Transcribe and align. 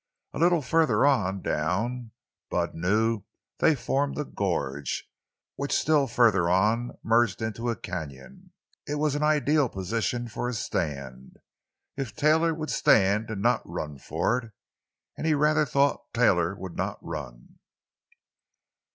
And 0.33 0.41
a 0.41 0.45
little 0.47 0.63
farther 0.63 1.03
down, 1.43 2.09
Bud 2.49 2.73
knew, 2.73 3.21
they 3.59 3.75
formed 3.75 4.17
a 4.17 4.25
gorge, 4.25 5.07
which 5.57 5.73
still 5.77 6.07
farther 6.07 6.49
on 6.49 6.97
merged 7.03 7.39
into 7.39 7.69
a 7.69 7.75
cañon. 7.75 8.49
It 8.87 8.95
was 8.95 9.13
an 9.13 9.21
ideal 9.21 9.69
position 9.69 10.27
for 10.27 10.49
a 10.49 10.55
stand—if 10.55 12.15
Taylor 12.15 12.51
would 12.55 12.71
stand 12.71 13.29
and 13.29 13.43
not 13.43 13.61
run 13.63 13.99
for 13.99 14.39
it; 14.39 14.51
and 15.17 15.27
he 15.27 15.35
rather 15.35 15.67
thought 15.67 16.11
Taylor 16.15 16.55
would 16.55 16.75
not 16.75 16.97
run. 17.05 17.59